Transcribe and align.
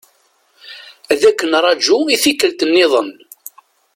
Ad 1.11 1.21
k-nraju 1.37 1.97
i 2.13 2.17
tikkelt-nniḍen. 2.23 3.09